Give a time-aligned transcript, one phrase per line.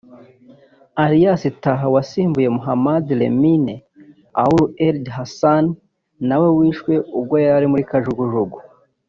[1.03, 3.75] Alias Talha wasimbuye Mohamed Lemine
[4.45, 5.65] Ould El-Hassen
[6.27, 8.57] nawe wishwe ubwo yari muri kajugujugu